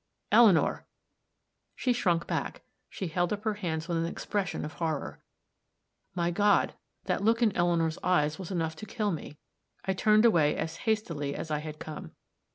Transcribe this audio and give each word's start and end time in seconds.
"Eleanor!" 0.31 0.87
She 1.75 1.93
shrunk 1.93 2.25
back; 2.25 2.63
she 2.89 3.05
held 3.07 3.31
up 3.31 3.43
her 3.43 3.53
hands 3.53 3.87
with 3.87 3.99
an 3.99 4.07
expression 4.07 4.65
of 4.65 4.73
horror. 4.73 5.21
My 6.15 6.31
God! 6.31 6.73
that 7.03 7.23
look 7.23 7.43
in 7.43 7.55
Eleanor's 7.55 7.99
eyes 8.01 8.39
was 8.39 8.49
enough 8.49 8.75
to 8.77 8.87
kill 8.87 9.11
me. 9.11 9.37
I 9.85 9.93
turned 9.93 10.25
away 10.25 10.55
as 10.55 10.77
hastily 10.89 11.35
as 11.35 11.51
I 11.51 11.59
had 11.59 11.77
come. 11.77 12.13